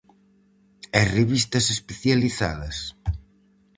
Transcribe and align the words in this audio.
E 1.01 1.03
revistas 1.17 1.65
especializadas? 1.77 2.77